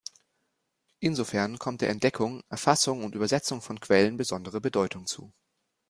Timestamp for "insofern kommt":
0.99-1.81